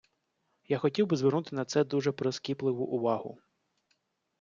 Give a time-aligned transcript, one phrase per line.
[0.67, 3.39] Я хотів би звернути на це дуже прискіпливу увагу.